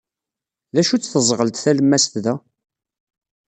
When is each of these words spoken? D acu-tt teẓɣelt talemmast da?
D 0.73 0.75
acu-tt 0.81 1.09
teẓɣelt 1.13 1.61
talemmast 1.63 2.13
da? 2.23 2.33